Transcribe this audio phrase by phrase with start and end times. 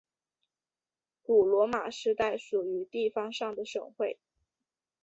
[1.21, 4.17] 古罗马时代属于地方上的省会。